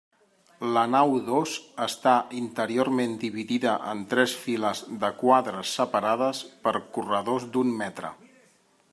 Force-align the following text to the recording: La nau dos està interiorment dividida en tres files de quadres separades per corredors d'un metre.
La 0.75 0.83
nau 0.91 1.11
dos 1.25 1.51
està 1.85 2.13
interiorment 2.39 3.13
dividida 3.23 3.75
en 3.91 4.01
tres 4.13 4.33
files 4.45 4.81
de 5.03 5.11
quadres 5.19 5.75
separades 5.81 6.41
per 6.65 6.73
corredors 6.97 7.47
d'un 7.57 7.77
metre. 7.83 8.11